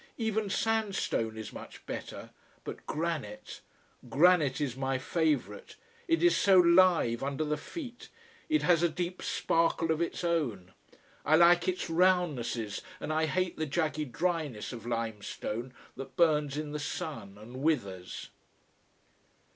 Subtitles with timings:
[0.17, 2.31] Even sandstone is much better.
[2.63, 3.61] But granite!
[4.09, 5.75] Granite is my favorite.
[6.07, 8.09] It is so live under the feet,
[8.49, 10.73] it has a deep sparkle of its own.
[11.23, 16.57] I like its roundnesses and I hate the jaggy dryness of lime stone, that burns
[16.57, 18.31] in the sun, and withers.